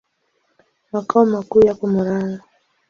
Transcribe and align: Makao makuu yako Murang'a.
Makao 0.91 1.25
makuu 1.31 1.65
yako 1.67 1.85
Murang'a. 1.93 2.37